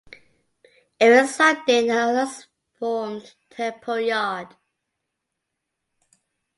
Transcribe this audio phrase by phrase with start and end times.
[0.99, 2.47] Erik Sundin and others
[2.79, 4.47] formed Temple Yard.